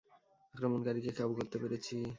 [0.53, 1.95] আক্রমণকারীকে কাবু করতে পেরেছি।